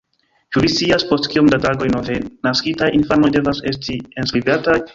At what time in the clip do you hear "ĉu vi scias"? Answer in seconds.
0.55-1.05